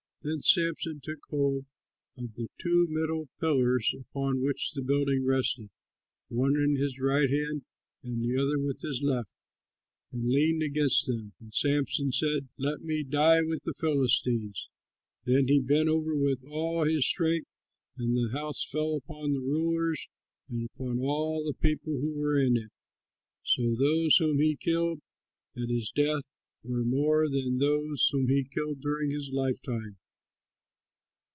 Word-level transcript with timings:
Then 0.23 0.41
Samson 0.41 0.99
took 1.01 1.17
hold 1.31 1.65
of 2.15 2.35
the 2.35 2.47
two 2.59 2.85
middle 2.91 3.27
pillars 3.39 3.95
upon 3.99 4.43
which 4.43 4.73
the 4.73 4.83
building 4.83 5.25
rested, 5.25 5.71
one 6.27 6.53
with 6.53 6.79
his 6.79 6.99
right 6.99 7.27
hand 7.27 7.63
and 8.03 8.21
the 8.23 8.37
other 8.37 8.59
with 8.59 8.81
his 8.81 9.01
left, 9.01 9.33
and 10.11 10.29
leaned 10.29 10.61
against 10.61 11.07
them. 11.07 11.33
And 11.39 11.51
Samson 11.51 12.11
said, 12.11 12.49
"Let 12.55 12.81
me 12.81 13.01
die 13.01 13.41
with 13.41 13.63
the 13.63 13.73
Philistines." 13.75 14.69
Then 15.23 15.47
he 15.47 15.59
bent 15.59 15.89
over 15.89 16.15
with 16.15 16.43
all 16.47 16.83
his 16.85 17.07
strength, 17.07 17.49
and 17.97 18.15
the 18.15 18.29
house 18.31 18.63
fell 18.63 18.93
upon 18.97 19.33
the 19.33 19.39
rulers 19.41 20.07
and 20.47 20.63
upon 20.65 20.99
all 20.99 21.43
the 21.43 21.55
people 21.67 21.99
who 21.99 22.13
were 22.13 22.39
in 22.39 22.57
it. 22.57 22.69
So 23.41 23.75
those 23.75 24.17
whom 24.17 24.37
he 24.37 24.55
killed 24.55 25.01
at 25.57 25.69
his 25.69 25.89
death 25.89 26.25
were 26.63 26.85
more 26.85 27.27
than 27.27 27.57
those 27.57 28.07
whom 28.11 28.27
he 28.27 28.43
killed 28.43 28.81
during 28.81 29.09
his 29.09 29.31
lifetime. 29.33 29.97